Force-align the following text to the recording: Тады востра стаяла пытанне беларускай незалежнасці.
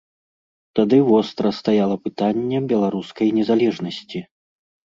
Тады 0.77 0.97
востра 1.09 1.51
стаяла 1.59 1.97
пытанне 2.05 2.63
беларускай 2.73 3.27
незалежнасці. 3.37 4.19